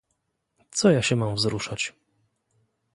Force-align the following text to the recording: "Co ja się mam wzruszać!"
"Co 0.71 0.91
ja 0.91 1.01
się 1.01 1.15
mam 1.15 1.35
wzruszać!" 1.35 1.93